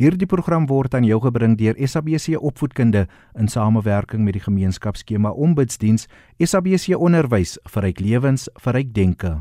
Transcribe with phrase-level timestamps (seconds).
[0.00, 3.02] Hierdie program word aan jou gebring deur SABC Opvoedkunde
[3.36, 6.06] in samewerking met die gemeenskapsskema Ombudsdiens
[6.40, 9.34] SABC Onderwys vir ryk lewens vir ryk denke.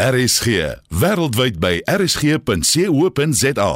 [0.00, 3.70] RSG wêreldwyd by rsg.co.za.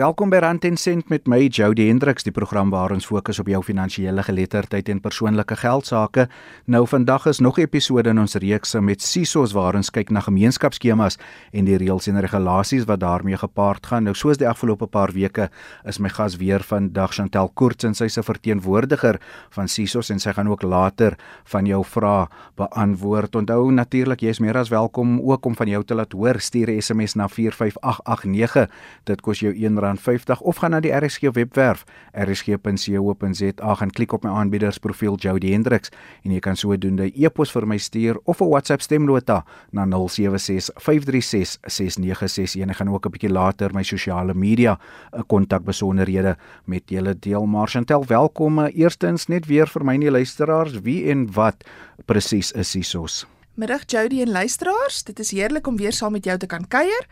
[0.00, 3.50] Welkom by Rand en Sent met my Jody Hendriks, die program waar ons fokus op
[3.52, 6.24] jou finansiële geletterdheid en persoonlike geldsaake.
[6.72, 10.20] Nou vandag is nog 'n episode in ons reeks met SISOS waar ons kyk na
[10.20, 11.18] gemeenskapsskemas
[11.52, 14.04] en die reëls en regulasies wat daarmee gepaard gaan.
[14.04, 15.50] Nou soos die afgelope paar weke
[15.84, 19.20] is my gas weer vandag Chantel Koorts en sy's 'n verteenwoordiger
[19.50, 23.36] van SISOS en sy gaan ook later van jou vrae beantwoord.
[23.36, 26.40] Onthou natuurlik jy is meer as welkom ook om van jou te laat hoor.
[26.40, 28.70] Stuur 'n SMS na 45889.
[29.04, 34.24] Dit kos jou 1 R50 of gaan na die RSG webwerf rsg.co.za en klik op
[34.24, 35.88] my aanbiedersprofiel Jody Hendriks
[36.24, 42.70] en jy kan sodoende e-pos vir my stuur of 'n WhatsApp stemnota na 0765366961 en
[42.70, 44.78] ek gaan ook 'n bietjie later my sosiale media
[45.12, 47.46] 'n kontak besonderhede met julle deel.
[47.46, 48.60] Marchantel, welkom.
[48.60, 51.64] Eerstens net weer vir my nie luisteraars, wie en wat
[52.06, 53.26] presies is SISOS?
[53.54, 57.06] Middag Jody en luisteraars, dit is heerlik om weer saam met jou te kan kuier.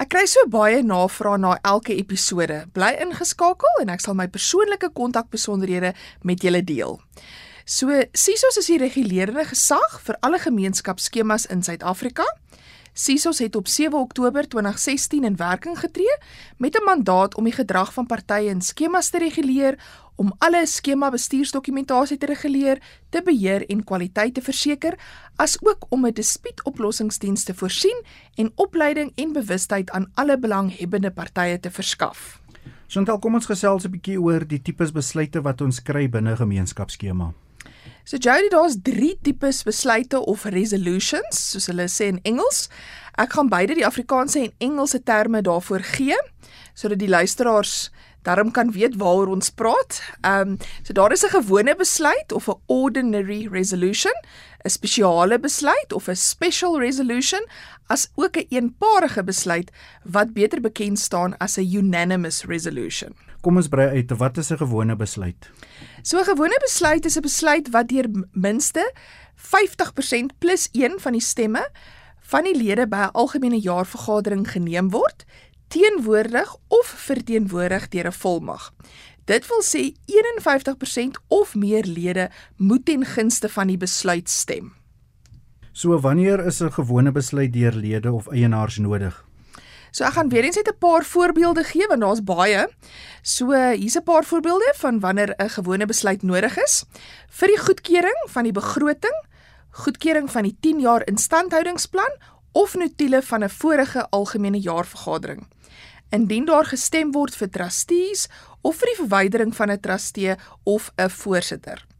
[0.00, 2.62] Ek kry so baie navrae na elke episode.
[2.72, 5.92] Bly ingeskakel en ek sal my persoonlike kontakbesonderhede
[6.24, 6.96] met julle deel.
[7.68, 12.24] So SISOS is die regulerende gesag vir alle gemeenskapsskemas in Suid-Afrika.
[12.92, 16.16] SISOS het op 7 Oktober 2016 in werking getree
[16.56, 19.78] met 'n mandaat om die gedrag van partye in skemas te reguleer,
[20.14, 24.98] om alle skema bestuursdokumentasie te reguleer, te beheer en kwaliteit te verseker,
[25.36, 28.04] asook om 'n dispuutoplossingsdiens te voorsien
[28.34, 32.40] en opleiding en bewustheid aan alle belanghebbende partye te verskaf.
[32.86, 37.32] Sontel, kom ons gesels 'n bietjie oor die tipes besluite wat ons kry binne gemeenskapsskema.
[38.04, 42.68] So Jody, daar's 3 tipes besluite of resolutions, soos hulle sê in Engels.
[43.14, 46.18] Ek gaan beide die Afrikaanse en Engelse terme daarvoor gee
[46.74, 47.90] sodat die luisteraars
[48.24, 50.00] daarom kan weet waaroor ons praat.
[50.20, 54.12] Ehm um, so daar is 'n gewone besluit of 'n ordinary resolution,
[54.64, 57.44] 'n spesiale besluit of 'n special resolution,
[57.86, 59.70] as ook 'n een eenparige besluit
[60.04, 63.31] wat beter bekend staan as 'n unanimous resolution.
[63.42, 65.50] Kom ons brei uit, wat is 'n gewone besluit?
[66.02, 68.92] So 'n gewone besluit is 'n besluit wat deur minste
[69.34, 71.68] 50% plus 1 van die stemme
[72.20, 75.24] van die lede by 'n algemene jaarvergadering geneem word,
[75.68, 78.72] teenwoordig of verteenwoordig deur 'n volmag.
[79.24, 84.72] Dit wil sê 51% of meer lede moet ten gunste van die besluit stem.
[85.72, 89.24] So wanneer is 'n gewone besluit deur lede of eienaars nodig?
[89.92, 92.68] So ek gaan weer eens net 'n paar voorbeelde gee want daar's baie.
[93.22, 96.84] So hier's 'n paar voorbeelde van wanneer 'n gewone besluit nodig is.
[97.28, 99.18] Vir die goedkeuring van die begroting,
[99.70, 102.12] goedkeuring van die 10 jaar instandhoudingsplan
[102.52, 105.46] of notule van 'n vorige algemene jaarvergadering.
[106.10, 108.28] Indien daar gestem word vir trustees
[108.62, 111.91] of vir die verwydering van 'n trustee of 'n voorsitter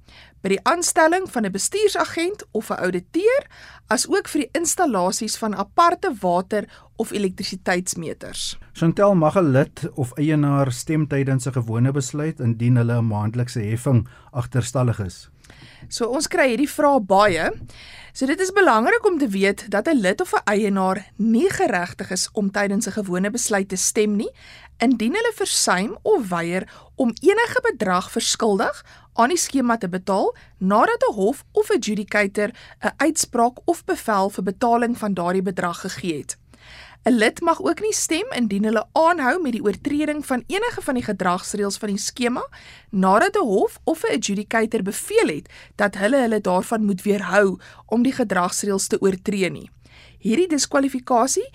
[0.43, 3.47] by die aanstelling van 'n bestuursagent of 'n ouditeur,
[3.89, 6.65] asook vir die installasies van aparte water
[6.97, 8.59] of elektrisiteitsmeters.
[8.73, 13.61] Chantel mag 'n lid of eienaar stem tydens 'n gewone besluit indien hulle 'n maandelikse
[13.61, 15.31] heffing agterstallig is.
[15.89, 17.51] So ons kry hierdie vrae baie.
[18.13, 22.11] So dit is belangrik om te weet dat 'n lid of 'n eienaar nie geregtig
[22.11, 24.31] is om tydens 'n gewone besluit te stem nie
[24.79, 31.03] indien hulle versuim of weier om enige bedrag verskuldig aan die skema te betaal nadat
[31.09, 32.51] 'n hof of 'n adjudicator
[32.81, 36.42] 'n uitspraak of bevel vir betaling van daardie bedrag gegee het.
[37.05, 40.95] 'n Lid mag ook nie stem indien hulle aanhou met die oortreding van enige van
[40.95, 42.45] die gedragsreëls van die skema
[42.91, 48.03] nadat 'n hof of 'n adjudicator beveel het dat hulle hulle daarvan moet weerhou om
[48.03, 49.71] die gedragsreëls te oortree nie.
[50.19, 51.51] Hierdie diskwalifikasie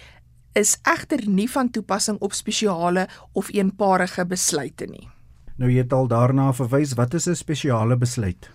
[0.54, 5.17] is egter nie van toepassing op spesiale of eenparige besluite nie.
[5.58, 8.50] Nou jy het al daarna verwys, wat is 'n spesiale besluit?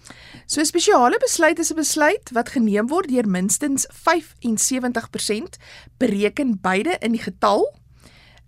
[0.46, 5.58] So 'n spesiale besluit is 'n besluit wat geneem word deur minstens 75%
[5.98, 7.74] bereken beide in die getal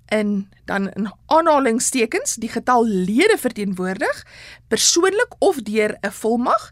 [0.09, 4.27] in dan in aanhalingstekens die getal lede verteenwoordig
[4.69, 6.71] persoonlik of deur 'n volmag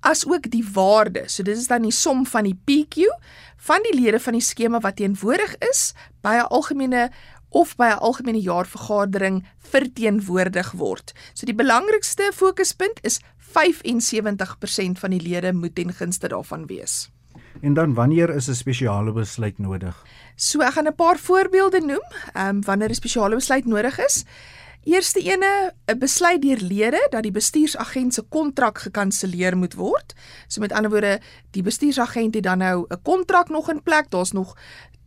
[0.00, 1.22] as ook die waarde.
[1.26, 3.08] So dit is dan die som van die PQ
[3.56, 7.10] van die lede van die skema wat teenwoordig is by 'n algemene
[7.54, 11.12] of by 'n algemene jaarvergadering verteenwoordig word.
[11.32, 13.20] So die belangrikste fokuspunt is
[13.54, 17.10] 75% van die lede moet ten gunste daarvan wees.
[17.60, 20.06] En dan wanneer is 'n spesiale besluit nodig?
[20.36, 24.24] So ek gaan 'n paar voorbeelde noem, ehm um, wanneer 'n spesiale besluit nodig is.
[24.84, 30.14] Eerste ene, 'n besluit deur lede dat die bestuursagent se kontrak gekanselleer moet word.
[30.46, 31.20] So met ander woorde,
[31.50, 34.56] die bestuursagent het dan nou 'n kontrak nog in plek, daar's nog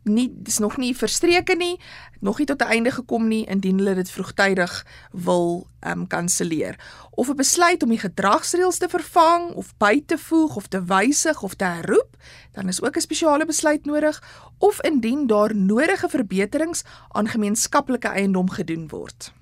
[0.08, 1.80] nie dis nog nie verstreke nie,
[2.20, 6.80] nog nie tot 'n einde gekom nie indien hulle dit vroegtydig wil ehm um, kanselleer.
[7.12, 11.44] Of 'n besluit om die gedragsreëls te vervang of by te voeg of te wysig
[11.44, 12.16] of te herroep,
[12.52, 14.24] dan is ook 'n spesiale besluit nodig
[14.58, 19.34] of indien daar nodige verbeterings aan gemeenskaplike eiendom gedoen word.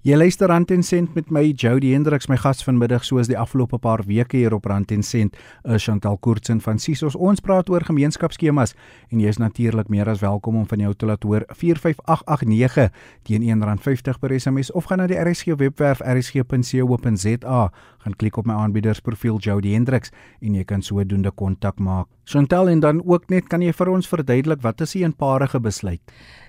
[0.00, 3.76] Jy luister Rand en Sent met my Jody Hendriks my gas vanmiddag soos die afgelope
[3.84, 5.34] paar weke hier op Rand en Sent
[5.68, 7.18] is Chantal Koortsen van Sisos.
[7.20, 8.72] Ons praat oor gemeenskapsskemas
[9.10, 12.88] en jy is natuurlik meer as welkom om van jou te laat hoor 45889
[13.28, 17.60] teen R1.50 per SMS of gaan na die RSG webwerf rsg.co.za
[18.04, 22.08] gaan klik op my aanbiedersprofiel Jody Hendriks en jy kan sodoende kontak maak.
[22.24, 26.00] Chantal en dan ook net kan jy vir ons verduidelik wat is 'n eenparige besluit?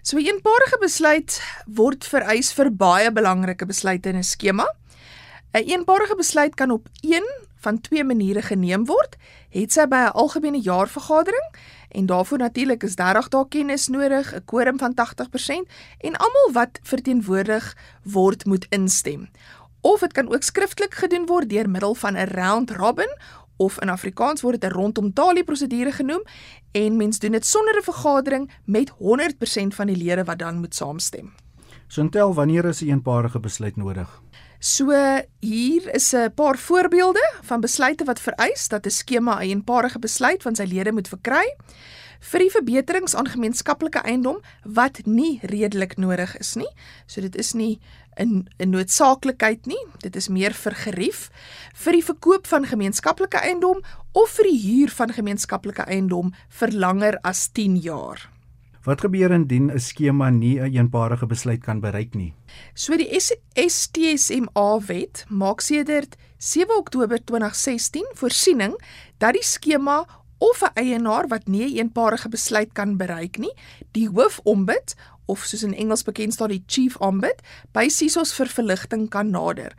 [0.01, 4.65] So 'n eenparige besluit word vereis vir baie belangrike besluite in 'n skema.
[5.53, 7.27] 'n Eenparige besluit kan op een
[7.61, 9.17] van twee maniere geneem word,
[9.49, 11.47] het sy by 'n algemene jaarvergadering
[11.89, 15.67] en daarvoor natuurlik is 30 dae kennis nodig, 'n quorum van 80%
[15.97, 19.29] en almal wat verteenwoordig word moet instem.
[19.81, 23.17] Of dit kan ook skriftelik gedoen word deur middel van 'n round robin
[23.57, 26.23] of in Afrikaans word dit 'n rondom talie prosedure genoem
[26.71, 30.75] en mens doen dit sonder 'n vergadering met 100% van die lede wat dan moet
[30.75, 31.33] saamstem.
[31.87, 34.21] Sontel, wanneer is 'n eenparige besluit nodig?
[34.59, 34.91] So
[35.39, 40.41] hier is 'n paar voorbeelde van besluite wat vereis dat 'n skema 'n eenparige besluit
[40.41, 41.55] van sy lede moet verkry
[42.21, 46.69] vir die verbeterings aan gemeenskaplike eiendom wat nie redelik nodig is nie.
[47.07, 47.79] So dit is nie
[48.17, 49.83] 'n 'n noodsaaklikheid nie.
[50.01, 51.29] Dit is meer vir gerief
[51.73, 53.81] vir die verkoop van gemeenskaplike eiendom
[54.13, 58.29] of vir die huur van gemeenskaplike eiendom vir langer as 10 jaar.
[58.83, 62.33] Wat gebeur indien 'n skema nie 'n een eenparige besluit kan bereik nie?
[62.73, 63.19] So die
[63.67, 68.73] STSMA wet maak sedert 7 Oktober 2016 voorsiening
[69.17, 70.05] dat die skema
[70.41, 73.53] of 'n eienaar wat nie 'n een eenparige besluit kan bereik nie,
[73.91, 74.95] die hoofombud
[75.25, 77.41] of soos in Engels bekend staan die chief ombud
[77.71, 79.75] by SISOS vir verligting kan nader.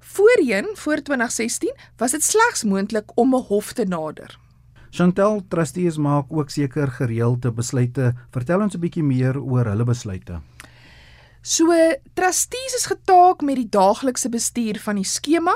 [0.00, 4.38] Voorheen, voor 2016, was dit slegs moontlik om 'n hof te nader.
[4.90, 8.14] Chantel Trustees maak ook seker gereelde besluite.
[8.30, 10.40] Vertel ons 'n bietjie meer oor hulle besluite.
[11.42, 11.72] So,
[12.14, 15.54] trustees is getaak met die daaglikse bestuur van die skema.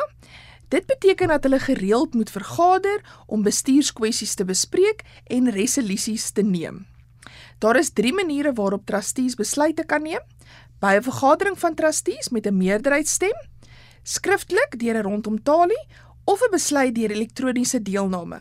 [0.74, 6.86] Dit beteken dat hulle gereeld moet vergader om bestuurskwessies te bespreek en resolusies te neem.
[7.62, 10.24] Daar is 3 maniere waarop trustees besluite kan neem:
[10.82, 13.36] by 'n vergadering van trustees met 'n meerderheidsstem,
[14.02, 15.84] skriftelik deur 'n rondomtalie
[16.24, 18.40] of 'n besluit deur elektroniese deelname.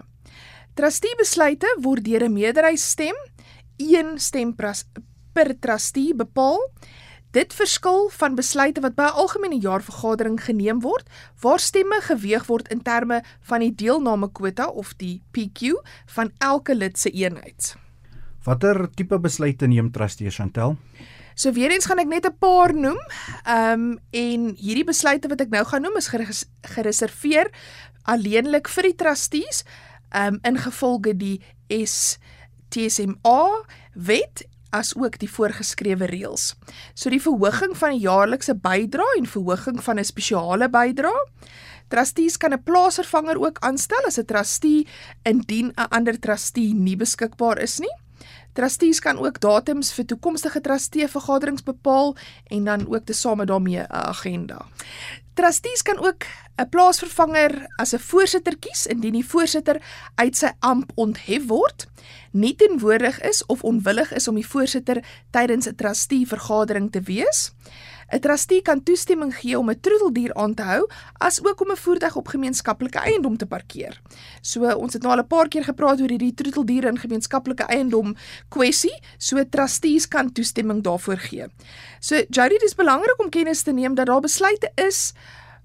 [0.74, 3.16] Trustee besluite word deur 'n meerderheidsstem,
[3.78, 4.56] een stem
[5.34, 6.72] per trustee bepaal.
[7.34, 11.10] Dit verskil van besluite wat by 'n algemene jaarvergadering geneem word,
[11.42, 17.00] waar stemme geweeg word in terme van die deelnamekwota of die PQ van elke lid
[17.00, 17.76] se eenheid.
[18.44, 20.78] Watter tipe besluite neem trustee Chantel?
[21.36, 23.00] So weer eens gaan ek net 'n paar noem.
[23.46, 26.12] Ehm um, en hierdie besluite wat ek nou gaan noem is
[26.62, 27.50] gereserveer
[28.04, 29.64] alleenlik vir die trustees
[30.12, 36.54] ehm um, ingevolge die STSMA wet as ook die voorgeskrewe reëls.
[36.94, 41.28] So die verhoging van die jaarlikse bydrae en verhoging van 'n spesiale bydrae.
[41.88, 44.88] Trustees kan 'n plaasvervanger ook aanstel as 'n trustee
[45.24, 47.96] indien 'n ander trustee nie beskikbaar is nie.
[48.54, 52.16] Trustees kan ook datums vir toekomstige trustee vergaderings bepaal
[52.54, 54.66] en dan ook tesame daarmee 'n agenda.
[55.34, 56.26] Trustees kan ook
[56.58, 59.82] 'n plaasvervanger as 'n voorsitter kies indien die voorsitter
[60.16, 61.88] uit sy amp onthef word,
[62.32, 67.52] nie teenwoordig is of onwillig is om die voorsitter tydens 'n trustee vergadering te wees.
[68.14, 71.78] 'n Trustee kan toestemming gee om 'n troeteldier aan te hou, as ook om 'n
[71.78, 74.02] voertuig op gemeenskaplike eiendom te parkeer.
[74.42, 78.16] So ons het nou al 'n paar keer gepraat oor hierdie troeteldiere in gemeenskaplike eiendom
[78.50, 81.46] kwessie, so trustees kan toestemming daarvoor gee.
[82.00, 85.14] So Jody, dit is belangrik om kennis te neem dat daar besluite is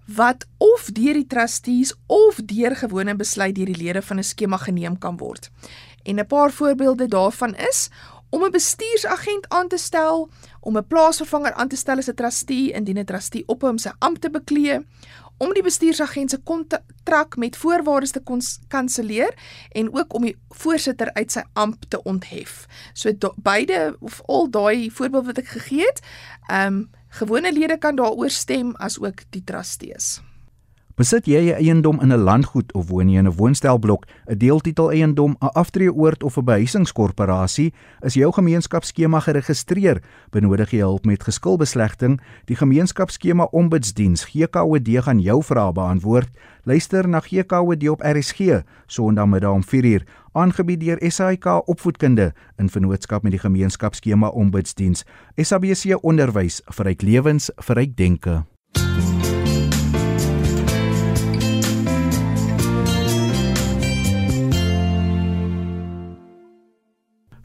[0.07, 4.57] wat of deur die trustees of deur gewone besluit deur die lede van 'n skema
[4.57, 5.50] geneem kan word.
[6.02, 7.90] En 'n paar voorbeelde daarvan is
[8.31, 10.31] om 'n bestuursagent aan te stel,
[10.61, 13.91] om 'n plaasvervanger aan te stel as 'n trustee indien 'n trustee op hom sy
[13.99, 14.81] ampt te beklee,
[15.39, 18.23] om die bestuursagent se kontrak met voorwaardes te
[18.69, 19.35] kanselleer
[19.73, 22.67] en ook om die voorsitter uit sy ampt te onthef.
[22.93, 26.03] So do, beide of al daai voorbeeld wat ek gegee het,
[26.47, 30.21] ehm um, gewone lede kan daaroor stem as ook die trustees.
[30.99, 34.90] Besit jy 'n eiendom in 'n landgoed of woon jy in 'n woonstelblok, 'n deeltitel
[34.90, 42.21] eiendom, 'n aftreeoord of 'n behuisingskorporasie, is jou gemeenskapsskema geregistreer, benodig jy hulp met geskilbeslegting,
[42.47, 46.28] die gemeenskapsskema ombudsdiens GKOD gaan jou vrae beantwoord.
[46.64, 50.02] Luister na GKOD op RSG Sondagmiddag om 4uur.
[50.33, 55.05] aangebied deur SAIK Opvoedkunde in vennootskap met die gemeenskapsskema Ombudsdiens.
[55.37, 58.45] SABC Onderwys vir ryk lewens, vir ryk denke.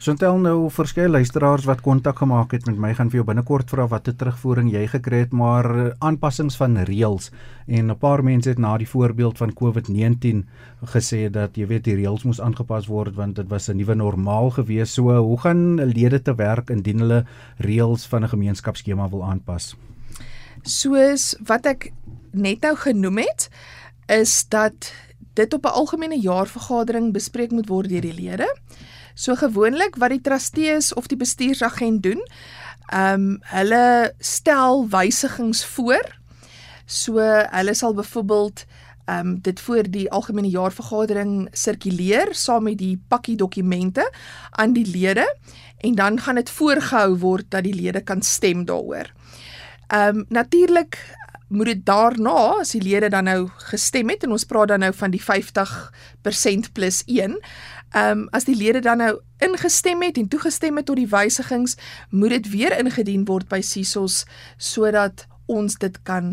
[0.04, 3.86] Sontel nou verskeie luisteraars wat kontak gemaak het met my gaan vir jou binnekort vra
[3.88, 7.30] watter terugvoering jy gekry het maar eh, aanpassings van reëls.
[7.66, 10.44] En 'n paar mense het na die voorbeeld van COVID-19
[10.92, 14.50] gesê dat jy weet die reëls moes aangepas word want dit was 'n nuwe normaal
[14.50, 14.92] gewees.
[14.92, 17.24] So hoe gaan lede te werk indien hulle
[17.56, 19.74] reëls van 'n gemeenskapsskema wil aanpas?
[20.62, 21.92] Soos wat ek
[22.32, 23.48] net nou genoem het
[24.06, 24.92] is dat
[25.34, 28.52] dit op 'n algemene jaarvergadering bespreek moet word deur die lede
[29.14, 32.22] So gewoonlik wat die trustees of die bestuursagent doen,
[32.90, 36.04] ehm um, hulle stel wysigings voor.
[36.86, 37.18] So
[37.50, 38.66] hulle sal byvoorbeeld
[39.04, 44.12] ehm um, dit voor die algemene jaarvergadering sirkuleer saam met die pakkie dokumente
[44.50, 45.36] aan die lede
[45.78, 49.12] en dan gaan dit voorgehou word dat die lede kan stem daaroor.
[49.86, 50.98] Ehm um, natuurlik
[51.54, 54.92] moet dit daarna as die lede dan nou gestem het en ons praat dan nou
[54.94, 57.38] van die 50% plus 1
[57.94, 61.76] Ehm um, as die lede dan nou ingestem het en toegestem het tot die wysigings,
[62.10, 64.24] moet dit weer ingedien word by CISOS
[64.58, 66.32] sodat ons dit kan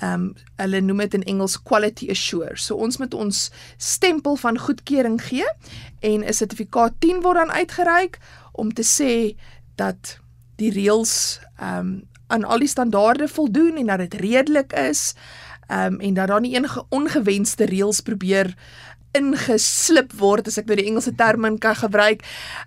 [0.00, 0.24] ehm um,
[0.56, 2.56] hulle noem dit in Engels quality assure.
[2.56, 5.44] So ons moet ons stempel van goedkeuring gee
[6.00, 8.18] en 'n sertifikaat 10 word dan uitgereik
[8.52, 9.36] om te sê
[9.76, 10.18] dat
[10.56, 15.14] die reëls ehm um, aan al die standaarde voldoen en dat dit redelik is.
[15.66, 18.54] Ehm um, en dat daar nie enige ongewenste reëls probeer
[19.16, 22.24] ingeslip word as ek nou die Engelse term kan gebruik.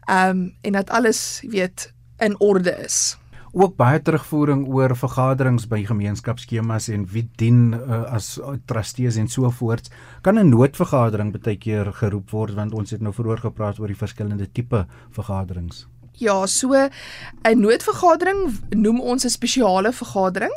[0.08, 3.18] Ehm um, en dat alles weet in orde is.
[3.52, 8.36] Ook baie terugvoering oor vergaderings by gemeenskapsskemas en wie dien uh, as
[8.70, 9.90] trustees en so voort.
[10.22, 13.98] Kan 'n noodvergadering baie keer geroep word want ons het nou vroeër gepraat oor die
[13.98, 15.88] verskillende tipe vergaderings.
[16.14, 20.56] Ja, so 'n noodvergadering noem ons 'n spesiale vergadering.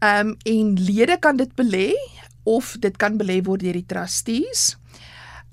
[0.00, 1.94] Ehm um, en lede kan dit belê
[2.42, 4.76] of dit kan belê word deur die trustees.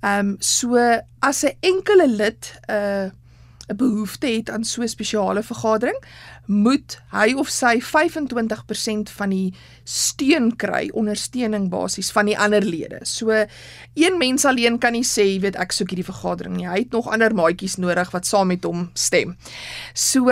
[0.01, 0.75] Ehm um, so
[1.19, 3.09] as 'n enkele lid 'n uh,
[3.69, 6.03] 'n behoefte het aan so 'n spesiale vergadering,
[6.45, 12.99] moet hy of sy 25% van die steun kry, ondersteuning basies van die ander lede.
[13.03, 13.29] So
[13.93, 16.67] een mens alleen kan nie sê, jy weet, ek soek hierdie vergadering nie.
[16.67, 19.37] Hy het nog ander maatjies nodig wat saam met hom stem.
[19.93, 20.31] So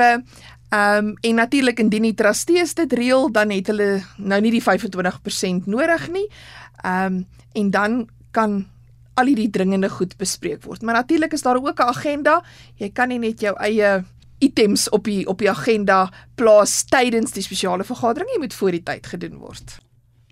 [0.70, 4.63] Ehm um, en natuurlik indien die trustees dit reël, dan het hulle nou nie die
[4.63, 6.27] 25% nodig nie.
[6.84, 8.67] Ehm um, en dan kan
[9.17, 10.81] al hierdie dringende goed bespreek word.
[10.81, 12.43] Maar natuurlik is daar ook 'n agenda.
[12.75, 14.03] Jy kan nie net jou eie
[14.39, 18.83] items op die op die agenda plaas tydens die spesiale vergadering, jy moet voor die
[18.83, 19.77] tyd gedoen word.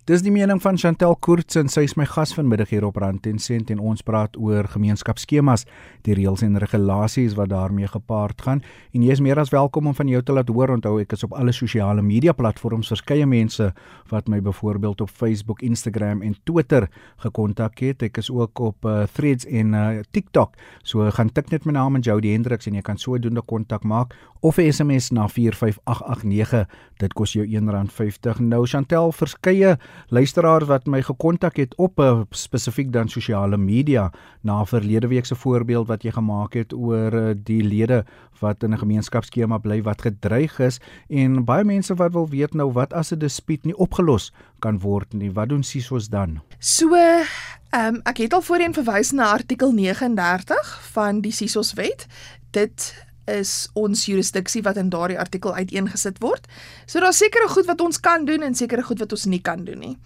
[0.06, 3.24] Dis die mening van Chantel Koorts en sy is my gas vanmiddag hier op Rand
[3.26, 5.64] en Sent en ons praat oor gemeenskapsskemas,
[6.06, 8.62] die reëls en regulasies wat daarmee gepaard gaan.
[8.94, 10.70] En jy is meer as welkom om van jou te laat hoor.
[10.76, 13.66] Onthou ek is op alle sosiale media platforms verskeie mense
[14.12, 16.86] wat my byvoorbeeld op Facebook, Instagram en Twitter
[17.26, 18.06] gekontak het.
[18.06, 20.54] Ek is ook op uh, Threads en uh, TikTok.
[20.86, 24.14] So gaan tik net my naam en Jody Hendriks en jy kan sodoende kontak maak
[24.40, 26.68] of 'n SMS na 45889.
[26.96, 28.38] Dit kos jou R1.50.
[28.40, 29.78] Nou Chantel, verskeie
[30.08, 35.34] luisteraars wat my gekontak het op uh, spesifiek dan sosiale media na verlede week se
[35.34, 38.04] voorbeeld wat jy gemaak het oor uh, die lede
[38.40, 42.72] wat in 'n gemeenskapsskema bly wat gedreig is en baie mense wat wil weet nou
[42.72, 45.32] wat as 'n dispuut nie opgelos kan word nie.
[45.32, 46.40] Wat doen SISOS dan?
[46.58, 52.06] So, ehm um, ek het al voorheen verwys na artikel 39 van die SISOS wet.
[52.50, 56.46] Dit is ons jurisdiksie wat in daardie artikel uiteengesit word.
[56.86, 59.64] So daar's sekere goed wat ons kan doen en sekere goed wat ons nie kan
[59.64, 59.96] doen nie.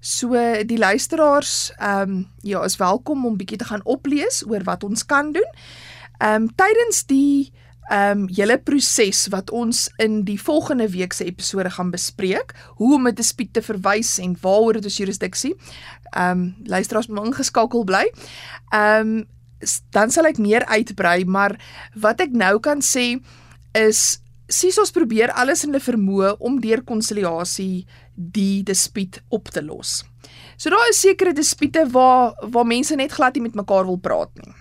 [0.00, 0.34] So
[0.66, 5.06] die luisteraars ehm um, ja, is welkom om bietjie te gaan oplees oor wat ons
[5.06, 5.50] kan doen.
[6.18, 7.52] Ehm um, tydens die
[7.90, 12.94] ehm um, hele proses wat ons in die volgende week se episode gaan bespreek, hoe
[12.94, 15.54] om 'n dispuut te verwys en waaroor dit ons jurisdiksie.
[16.16, 18.12] Ehm um, luisteraars moet ingeskakel bly.
[18.70, 19.26] Ehm um,
[19.90, 21.56] dan sal ek meer uitbrei, maar
[21.94, 23.20] wat ek nou kan sê
[23.72, 30.02] is Sisos probeer alles in hulle vermoë om deur konsiliasie die dispuut op te los.
[30.60, 34.30] So daar is sekere dispute waar waar mense net glad nie met mekaar wil praat
[34.42, 34.52] nie.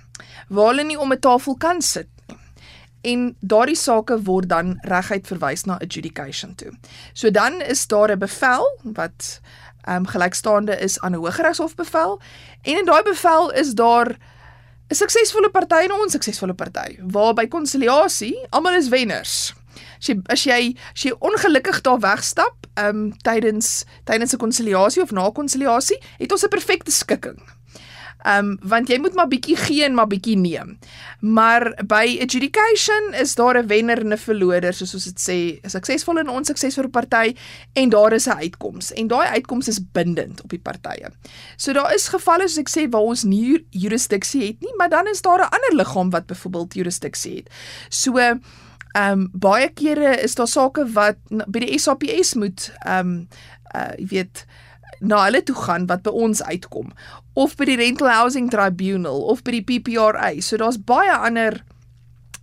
[0.48, 2.38] Waar hulle nie om 'n tafel kan sit nie.
[3.02, 6.72] En daardie sake word dan reguit verwys na adjudication toe.
[7.14, 9.42] So dan is daar 'n bevel wat
[9.84, 12.22] ehm um, gelykstaande is aan 'n Hooggeregshof bevel
[12.62, 14.18] en in daai bevel is daar
[14.92, 17.00] 'n suksesvolle party en 'n onsuksesvolle party.
[17.00, 19.54] Waar by konsiliasie almal is wenners.
[20.00, 25.02] As jy as jy as jy ongelukkig daar wegstap, ehm um, tydens tydens 'n konsiliasie
[25.02, 27.40] of na konsiliasie, het ons 'n perfekte skikking.
[28.22, 30.78] Ehm um, want jy moet maar bietjie gee en maar bietjie neem.
[31.20, 36.20] Maar by adjudication is daar 'n wenner en 'n verloder soos ons dit sê, suksesvol
[36.20, 37.36] en onsuksesvol party
[37.74, 41.10] en daar is 'n uitkoms en daai uitkoms is bindend op die partye.
[41.58, 45.08] So daar is gevalle soos ek sê waar ons nie jurisdiksie het nie, maar dan
[45.08, 47.50] is daar 'n ander liggaam wat byvoorbeeld jurisdiksie het.
[47.90, 48.40] So
[48.92, 53.28] Ehm um, baie kere is daar sake wat by die SAPS moet ehm um,
[53.76, 54.46] uh jy weet
[55.02, 56.94] na hulle toe gaan wat by ons uitkom
[57.34, 60.34] of by die Rental Housing Tribunal of by die PPRA.
[60.42, 61.62] So daar's baie ander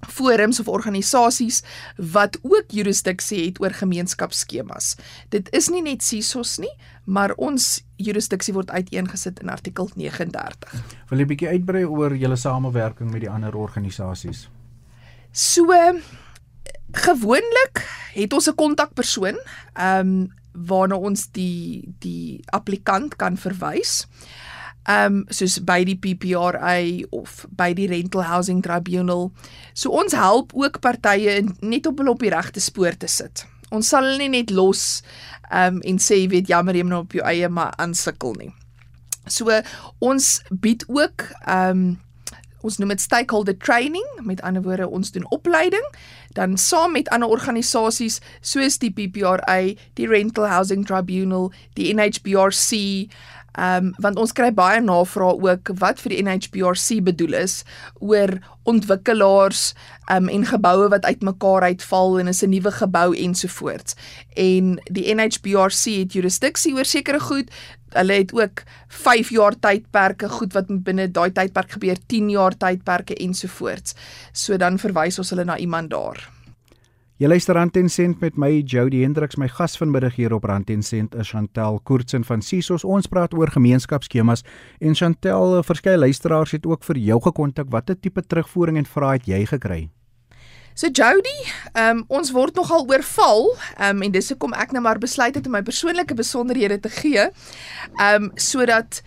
[0.07, 1.63] forums of organisasies
[1.97, 4.95] wat ook jurisdiksie het oor gemeenskapsskemas.
[5.35, 6.71] Dit is nie net CISOS nie,
[7.05, 10.85] maar ons jurisdiksie word uiteengesit in artikel 39.
[11.11, 14.49] Wil jy 'n bietjie uitbrei oor julle samewerking met die ander organisasies?
[15.33, 15.67] So
[16.93, 17.85] gewoonlik
[18.15, 19.39] het ons 'n kontakpersoon,
[19.75, 24.07] ehm um, waarna ons die die applikant kan verwys.
[24.89, 26.79] Ehm um, soos by die PPRA
[27.13, 29.31] of by die Rental Housing Tribunal.
[29.75, 33.45] So ons help ook partye net op hulle op die regte spoor te sit.
[33.69, 35.03] Ons sal hulle nie net los
[35.51, 38.37] ehm um, en sê jy weet jammer jy moet nou op jou eie maar aansukkel
[38.41, 38.53] nie.
[39.29, 39.53] So
[40.01, 41.97] ons bied ook ehm um,
[42.69, 45.89] ons noem dit stakeholder training, met ander woorde ons doen opleiding
[46.39, 49.59] dan saam met ander organisasies soos die PPRA,
[49.99, 53.09] die Rental Housing Tribunal, die NHBRC,
[53.59, 57.55] ehm um, want ons kry baie navrae ook wat vir die NHBRC bedoel is
[57.99, 58.37] oor
[58.71, 59.73] ontwikkelaars
[60.07, 63.97] ehm um, en geboue wat uitmekaar uitval en is 'n nuwe gebou ensovoorts.
[64.37, 67.51] En die NHBRC het jurisdiksie oor sekere goed.
[67.97, 73.15] Hulle het ook 5 jaar tydperke, goed wat binne daai tydperk gebeur, 10 jaar tydperke
[73.15, 73.95] ensovoorts.
[74.33, 76.29] So dan verwys ons hulle na iemand daar.
[77.19, 79.41] Jy luister aan Ten Cent met my Jody Hendriks.
[79.43, 82.85] My gas vanmiddag hier op Rand Ten Cent is Chantel Koortsen van Sisos.
[82.87, 84.47] Ons praat oor gemeenskapsskemas
[84.79, 87.73] en Chantel, verskeie luisteraars het ook vir jou gekontak.
[87.75, 89.89] Watter tipe terugvoering en vrae het jy gekry?
[90.79, 91.35] So Jody,
[91.75, 93.49] um, ons word nogal oorval
[93.83, 97.25] um, en dis hoekom ek nou maar besluit het om my persoonlike besonderhede te gee.
[97.99, 99.01] Um sodat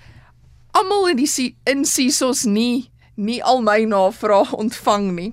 [0.75, 5.29] almal in die in Sisos nie nie al my navrae ontvang nie.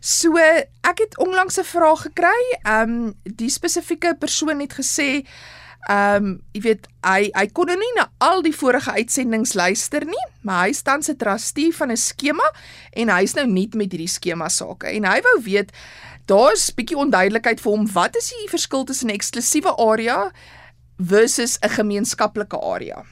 [0.00, 2.40] So ek het onlangs 'n vraag gekry.
[2.64, 5.28] Ehm um, die spesifieke persoon het gesê
[5.86, 10.04] ehm um, jy weet hy hy kon nou nie na al die vorige uitsendings luister
[10.04, 12.48] nie, maar hy staan se trustee van 'n skema
[12.92, 15.70] en hy's nou nie met hierdie skema sake en hy wou weet
[16.26, 20.32] daar's bietjie onduidelikheid vir hom wat is die verskil tussen 'n eksklusiewe area
[20.98, 23.04] versus 'n gemeenskaplike area.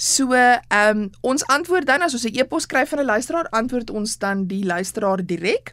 [0.00, 3.90] So, ehm um, ons antwoord dan as ons 'n e-pos skryf van 'n luisteraar, antwoord
[3.90, 5.72] ons dan die luisteraar direk.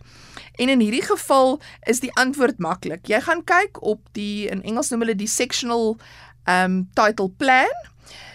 [0.58, 3.08] En in hierdie geval is die antwoord maklik.
[3.08, 5.98] Jy gaan kyk op die in Engels noem hulle die sectional
[6.48, 7.72] um, title plan.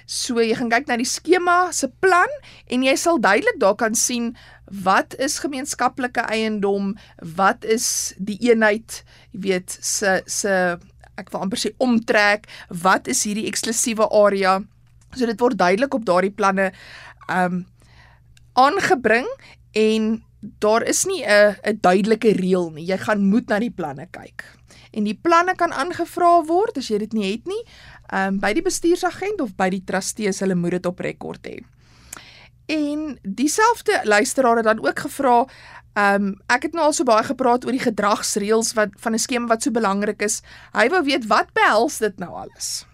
[0.06, 2.30] So jy gaan kyk na die skema se plan
[2.68, 4.32] en jy sal duidelik daar kan sien
[4.84, 6.94] wat is gemeenskaplike eiendom,
[7.36, 10.78] wat is die eenheid, jy weet, se se
[11.20, 12.48] ek wil amper sê omtrek,
[12.82, 14.60] wat is hierdie eksklusiewe area?
[15.12, 16.70] So dit word duidelik op daardie planne
[17.28, 17.64] um,
[18.56, 19.28] aangebring
[19.76, 20.22] en
[20.64, 22.86] daar is nie 'n 'n duidelike reël nie.
[22.86, 24.44] Jy gaan moet na die planne kyk.
[24.92, 27.62] En die planne kan aangevra word as jy dit nie het nie,
[28.12, 31.60] um, by die bestuursagent of by die trustees, hulle moet dit op rekord hê.
[32.72, 35.46] En dieselfde luisteraar het dan ook gevra,
[35.92, 39.18] ehm um, ek het nou al so baie gepraat oor die gedragsreëls wat van 'n
[39.18, 40.40] skema wat so belangrik is.
[40.72, 42.86] Hy wou weet wat behels dit nou alles?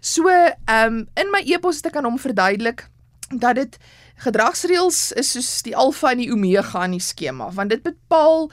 [0.00, 2.88] So, ehm um, in my e-pos het ek aan hom verduidelik
[3.30, 3.78] dat dit
[4.16, 8.50] gedragsreëls is soos die alfa en die omega in die skema, want dit bepaal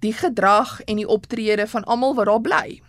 [0.00, 2.80] die gedrag en die optrede van almal wat daar bly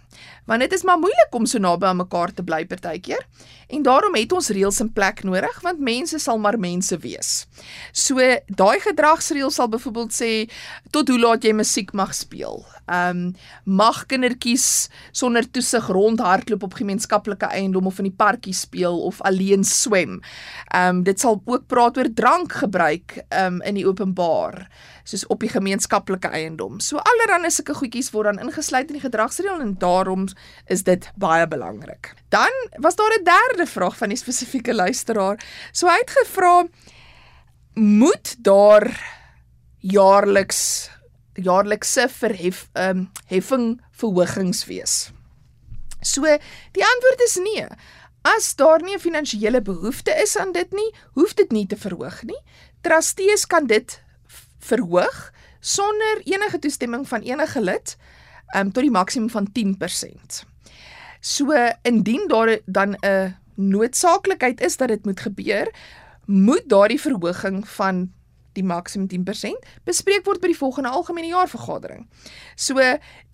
[0.45, 3.25] want dit is maar moeilik om so naby aan mekaar te bly partykeer.
[3.67, 7.31] En daarom het ons reëls in plek nodig want mense sal maar mense wees.
[7.91, 10.31] So daai gedragsreël sal byvoorbeeld sê
[10.93, 12.63] tot hoe laat jy musiek mag speel.
[12.85, 19.01] Ehm um, mag kindertjies sonder toesig rondhardloop op gemeenskaplike eiendom of in die parkie speel
[19.01, 20.19] of alleen swem.
[20.69, 24.67] Ehm um, dit sal ook praat oor drankgebruik ehm um, in die openbaar
[25.05, 26.79] soos op die gemeenskaplike eiendom.
[26.79, 29.75] So allerhande sulke goedjies word dan ingesluit in die gedragsreël en
[30.05, 30.27] daarom
[30.69, 32.13] is dit baie belangrik.
[32.29, 35.39] Dan was daar 'n derde vraag van die spesifieke luisteraar.
[35.71, 36.67] So hy het gevra
[37.73, 38.85] moet daar
[39.79, 40.89] jaarliks
[41.33, 45.11] jaarlikse verhef ehm um, heffing verhogings wees.
[46.01, 46.21] So
[46.71, 47.67] die antwoord is nee.
[48.21, 52.23] As daar nie 'n finansiële behoefte is aan dit nie, hoef dit nie te verhoog
[52.23, 52.41] nie.
[52.81, 54.01] Trustees kan dit
[54.59, 57.97] verhoog sonder enige toestemming van enige lid
[58.55, 60.43] um, tot die maksimum van 10%.
[61.19, 65.73] So indien daar dan 'n noodsaaklikheid is dat dit moet gebeur,
[66.25, 68.11] moet daardie verhoging van
[68.55, 72.05] die maksimum 10% bespreek word by die volgende algemene jaarvergadering.
[72.55, 72.79] So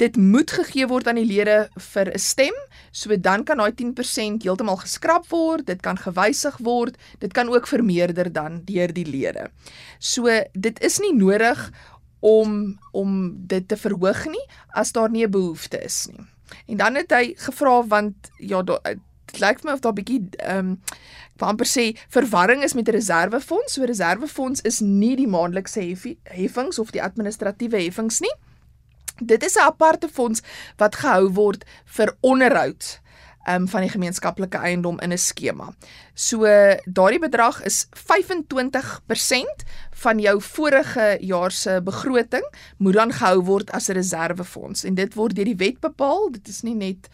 [0.02, 2.56] dit moet gegee word aan die lede vir 'n stem,
[2.92, 7.68] so dan kan daai 10% heeltemal geskraap word, dit kan gewysig word, dit kan ook
[7.68, 9.52] vermeerder dan deur die lede.
[10.00, 11.72] So dit is nie nodig
[12.22, 16.26] om om dit te verhoog nie as daar nie 'n behoefte is nie.
[16.68, 20.80] En dan het hy gevra want ja, dit lyk my of daar bietjie ehm um,
[21.42, 23.74] amper sê verwarring is met 'n reservefonds.
[23.74, 25.82] So reservefonds is nie die maandelikse
[26.24, 28.34] heffings of die administratiewe heffings nie.
[29.20, 30.42] Dit is 'n aparte fonds
[30.78, 33.02] wat gehou word vir onderhoud
[33.50, 35.74] um, van die gemeenskaplike eiendom in 'n skema.
[36.14, 36.46] So
[36.86, 42.46] daardie bedrag is 25% van jou vorige jaar se begroting
[42.78, 46.32] moet dan gehou word as 'n reservefonds en dit word deur die wet bepaal.
[46.32, 47.10] Dit is nie net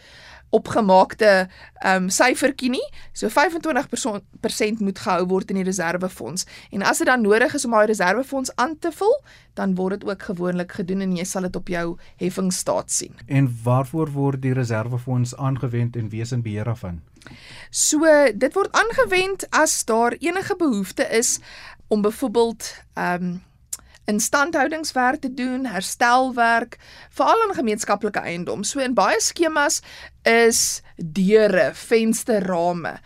[0.50, 2.86] opgemaakte ehm um, syfertjie nie.
[3.14, 6.46] So 25% moet gehou word in die reservefonds.
[6.72, 9.14] En as dit dan nodig is om daai reservefonds aan te vul,
[9.54, 13.14] dan word dit ook gewoonlik gedoen en jy sal dit op jou heffingstaat sien.
[13.26, 17.02] En waarvoor word die reservefonds aangewend en wie is in beheer daarvan?
[17.70, 21.40] So dit word aangewend as daar enige behoefte is
[21.88, 23.46] om byvoorbeeld ehm um,
[24.08, 26.78] instandhoudingswerk te doen, herstelwerk,
[27.12, 28.64] veral in gemeenskaplike eiendom.
[28.64, 29.82] So in baie skemas
[30.28, 32.98] is deure, vensterrame,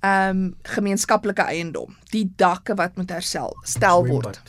[0.00, 4.40] ehm um, gemeenskaplike eiendom, die dakke wat moet herstel stel word.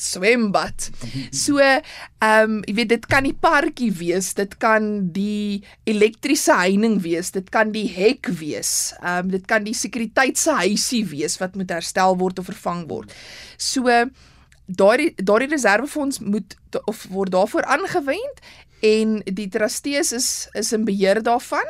[0.00, 0.88] Swembad.
[1.30, 1.80] So, ehm
[2.24, 7.46] um, jy weet dit kan die parkie wees, dit kan die elektriese heining wees, dit
[7.54, 8.92] kan die hek wees.
[9.00, 13.14] Ehm um, dit kan die sekuriteitshuisie wees wat moet herstel word of vervang word.
[13.56, 13.86] So
[14.66, 18.40] daardie daardie reservefonds moet of word daarvoor aangewend
[18.84, 21.68] en die trustees is is in beheer daarvan.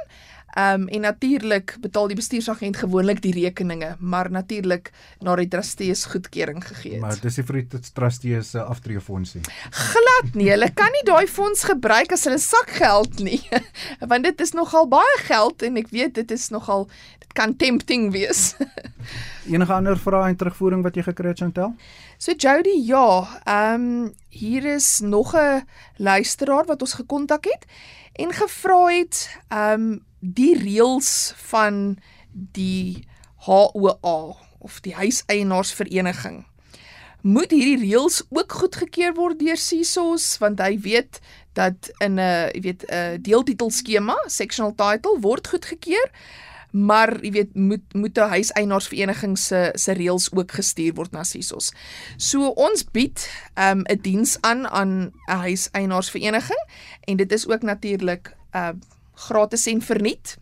[0.55, 6.05] Ehm um, en natuurlik betaal die bestuursagent gewoonlik die rekeninge, maar natuurlik na die trustees
[6.05, 7.01] goedkeuring gegee het.
[7.01, 9.43] Maar dis nie vir die trustees se aftreefondsie.
[9.71, 13.41] Glad nie, hulle kan nie daai fonds gebruik as hulle sakgeld nie.
[14.11, 16.87] Want dit is nogal baie geld en ek weet dit is nogal
[17.19, 18.55] dit kan tempting wees.
[19.55, 21.75] Enige ander vrae en terugvoering wat jy gekry het, Chantel?
[22.19, 27.65] So Jody, ja, ehm um, hier is nog 'n luisteraar wat ons gekontak het
[28.13, 31.99] en gevra het ehm um, die reëls van
[32.31, 36.47] die HOA of die huiseienaarsvereniging.
[37.21, 41.21] Moet hierdie reëls ook goedgekeur word deur CISOs want hy weet
[41.53, 46.11] dat in 'n jy weet 'n deeltitel skema sectional title word goedgekeur
[46.75, 51.73] maar jy weet moet moet 'n huiseienaarsvereniging se se reëls ook gestuur word na CISOs.
[52.17, 56.65] So ons bied ehm, 'n um, diens aan aan 'n huiseienaarsvereniging
[57.01, 58.69] en dit is ook natuurlik 'n uh,
[59.15, 60.37] gratis en verniet.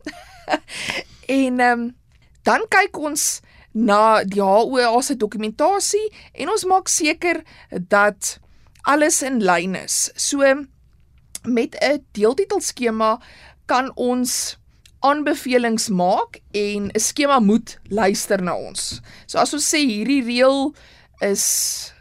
[1.44, 1.96] en ehm um,
[2.42, 3.40] dan kyk ons
[3.72, 7.42] na die HOA se dokumentasie en ons maak seker
[7.88, 8.38] dat
[8.82, 10.10] alles in lyn is.
[10.14, 10.64] So
[11.42, 13.20] met 'n deeltitel skema
[13.66, 14.58] kan ons
[15.02, 19.00] aanbevelings maak en 'n skema moet luister na ons.
[19.26, 20.74] So as ons sê hierdie reël
[21.20, 21.92] is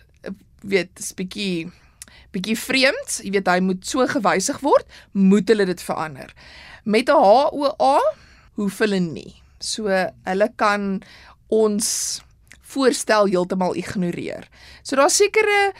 [0.62, 1.72] weet, 'n bietjie
[2.32, 6.32] bietjie vreemd, jy weet hy moet so gewysig word, moet hulle dit verander.
[6.84, 8.00] Met 'n HOA
[8.56, 9.42] hoef hulle nie.
[9.60, 9.88] So
[10.24, 11.02] hulle kan
[11.50, 12.22] ons
[12.62, 14.48] voorstel heeltemal ignoreer.
[14.84, 15.74] So daar's sekere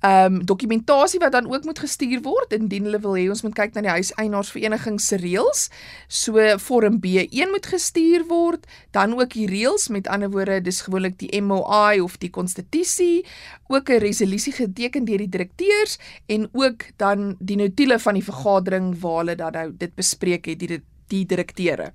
[0.00, 3.54] ehm um, dokumentasie wat dan ook moet gestuur word indien hulle wil hê ons moet
[3.54, 5.64] kyk na die huiseienaarsvereniging se reëls.
[6.06, 11.18] So vorm B1 moet gestuur word, dan ook die reëls met ander woorde dis gewoonlik
[11.18, 13.26] die MOI of die konstitusie,
[13.66, 19.00] ook 'n resolusie geteken deur die direkteurs en ook dan die notule van die vergadering
[19.00, 21.92] waar hulle dan nou dit bespreek het die die direkteure.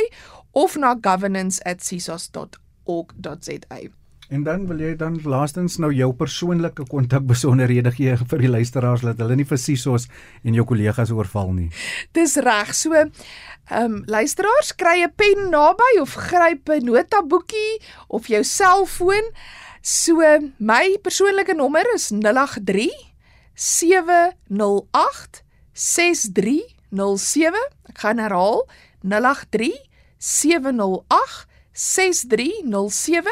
[0.51, 3.79] of na governance@cisas.org.za.
[4.29, 9.19] En dan wil jy dan laastens nou jou persoonlike kontakbesonderhede gee vir die luisteraars dat
[9.21, 10.07] hulle nie vir Sisos
[10.41, 11.67] en jou kollegas oorval nie.
[12.17, 12.73] Dis reg.
[12.73, 13.11] So, ehm
[13.69, 19.29] um, luisteraars kry 'n pen naby of gryp 'n notaboekie of jou selfoon.
[19.85, 20.17] So
[20.57, 22.89] my persoonlike nommer is 083
[23.53, 25.43] 708
[25.73, 27.53] 6307.
[27.93, 28.65] Ek gaan herhaal
[29.05, 29.77] 083
[30.17, 33.29] 708 6307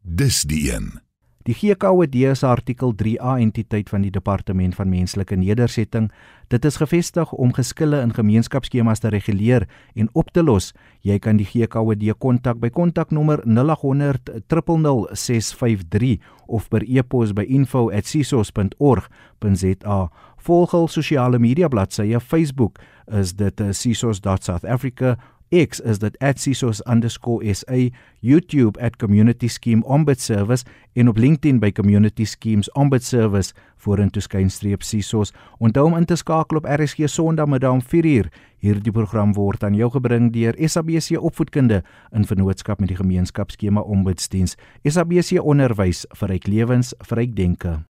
[0.02, 1.00] dis die een
[1.44, 6.06] Die GKOD is artikel 3A entiteit van die Departement van Menslike Nedersetting.
[6.48, 9.68] Dit is gevestig om geskille in gemeenskapsskemas te reguleer
[10.00, 10.74] en op te los.
[11.04, 20.00] Jy kan die GKOD kontak by kontaknommer 0800 000653 of per e-pos by info@sisos.org.za.
[20.44, 25.18] Volg hul sosiale media bladsye Facebook is dit eh, sisos.southafrica
[25.54, 32.72] X is dit @sisos_sa, YouTube @community scheme ombud service en op LinkedIn by community schemes
[32.72, 35.34] ombud service vorentoe skynstreep sisos.
[35.60, 38.32] Onthou om in te skakel op RSG Sondagmiddag om 4uur.
[38.58, 44.56] Hierdie program word aan jou gebring deur SABC Opvoedkunde in vennootskap met die gemeenskapsskema Ombudsdiens.
[44.84, 47.84] SABC Onderwys vir ryk lewens, vir ryk denke.